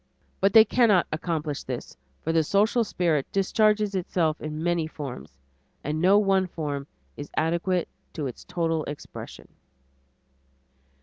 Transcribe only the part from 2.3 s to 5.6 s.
the social spirit discharges itself in many forms,